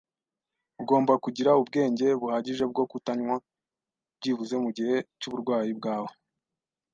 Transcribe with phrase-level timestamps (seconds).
[0.81, 3.35] Ugomba kugira ubwenge buhagije bwo kutanywa,
[4.17, 6.11] byibuze mugihe cy'uburwayi bwawe.